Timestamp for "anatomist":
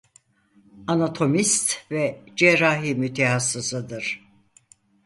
0.87-1.85